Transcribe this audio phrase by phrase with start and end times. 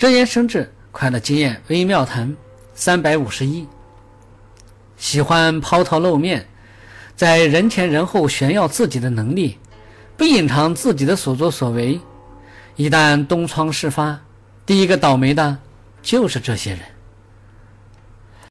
[0.00, 2.34] 真言生智快乐经验微妙谈
[2.72, 3.68] 三百五十一。
[4.96, 6.48] 喜欢抛头露面
[7.14, 9.58] 在人前人后炫耀自己的能力
[10.16, 12.00] 不隐藏自己的所作所为。
[12.76, 14.18] 一旦东窗事发
[14.64, 15.58] 第一个倒霉的
[16.00, 16.80] 就是这些人。